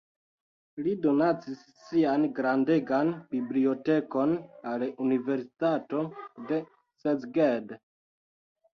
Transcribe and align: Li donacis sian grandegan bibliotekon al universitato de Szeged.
Li 0.85 0.93
donacis 1.03 1.59
sian 1.89 2.25
grandegan 2.39 3.13
bibliotekon 3.37 4.35
al 4.75 4.89
universitato 5.09 6.05
de 6.53 6.63
Szeged. 7.07 7.81